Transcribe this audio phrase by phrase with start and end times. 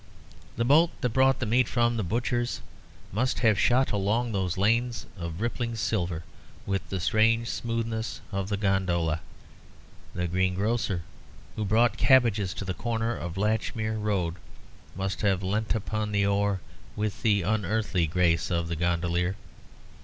[0.55, 2.61] The boat that brought the meat from the butcher's
[3.11, 6.23] must have shot along those lanes of rippling silver
[6.65, 9.21] with the strange smoothness of the gondola.
[10.15, 11.03] The greengrocer
[11.55, 14.37] who brought cabbages to the corner of the Latchmere Road
[14.95, 16.61] must have leant upon the oar
[16.95, 19.35] with the unearthly grace of the gondolier.